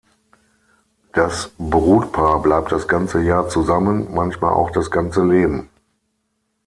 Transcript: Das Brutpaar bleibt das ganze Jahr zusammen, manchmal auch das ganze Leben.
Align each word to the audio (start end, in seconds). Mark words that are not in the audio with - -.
Das 1.13 1.51
Brutpaar 1.59 2.41
bleibt 2.41 2.71
das 2.71 2.87
ganze 2.87 3.21
Jahr 3.21 3.49
zusammen, 3.49 4.07
manchmal 4.15 4.51
auch 4.51 4.71
das 4.71 4.89
ganze 4.89 5.23
Leben. 5.23 5.69